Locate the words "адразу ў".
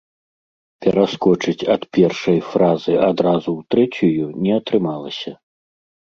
3.09-3.61